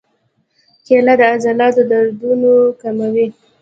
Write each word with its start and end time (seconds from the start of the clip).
کېله 0.85 1.13
د 1.19 1.21
عضلاتو 1.33 1.81
دردونه 1.91 2.51
کموي. 2.81 3.27